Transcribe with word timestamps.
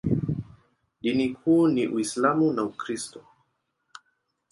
Dini 1.01 1.29
kuu 1.29 1.67
ni 1.67 1.87
Uislamu 1.87 2.53
na 2.53 2.63
Ukristo. 2.63 3.23